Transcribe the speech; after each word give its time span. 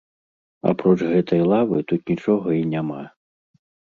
Апроч 0.69 0.93
гэтай 1.11 1.41
лавы, 1.51 1.77
тут 1.91 2.01
нічога 2.13 2.47
і 2.61 2.65
няма. 2.75 3.01